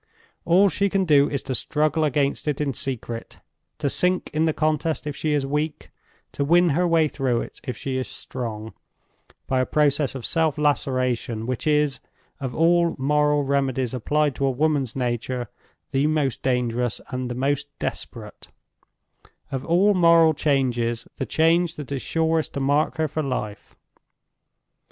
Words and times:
All 0.45 0.67
she 0.67 0.89
can 0.89 1.05
do 1.05 1.29
is 1.29 1.43
to 1.43 1.53
struggle 1.53 2.03
against 2.03 2.47
it 2.47 2.59
in 2.59 2.73
secret—to 2.73 3.87
sink 3.87 4.31
in 4.33 4.45
the 4.45 4.51
contest 4.51 5.05
if 5.05 5.15
she 5.15 5.33
is 5.33 5.45
weak; 5.45 5.91
to 6.31 6.43
win 6.43 6.69
her 6.69 6.87
way 6.87 7.07
through 7.07 7.41
it 7.41 7.59
if 7.63 7.77
she 7.77 7.97
is 7.97 8.07
strong, 8.07 8.73
by 9.45 9.59
a 9.59 9.65
process 9.67 10.15
of 10.15 10.25
self 10.25 10.57
laceration 10.57 11.45
which 11.45 11.67
is, 11.67 11.99
of 12.39 12.55
all 12.55 12.95
moral 12.97 13.43
remedies 13.43 13.93
applied 13.93 14.33
to 14.33 14.45
a 14.47 14.49
woman's 14.49 14.95
nature, 14.95 15.49
the 15.91 16.07
most 16.07 16.41
dangerous 16.41 16.99
and 17.09 17.29
the 17.29 17.35
most 17.35 17.67
desperate; 17.77 18.47
of 19.51 19.63
all 19.63 19.93
moral 19.93 20.33
changes, 20.33 21.07
the 21.17 21.27
change 21.27 21.75
that 21.75 21.91
is 21.91 22.01
surest 22.01 22.55
to 22.55 22.59
mark 22.59 22.97
her 22.97 23.07
for 23.07 23.21
life. 23.21 23.75